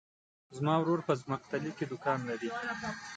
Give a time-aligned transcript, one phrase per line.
[0.57, 2.49] زما ورور په ځمکتلي کې دوکان لری.